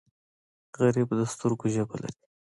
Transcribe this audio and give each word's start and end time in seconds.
غریب 0.79 1.09
د 1.19 1.21
سترګو 1.33 1.65
ژبه 1.73 1.95
لري 2.01 2.21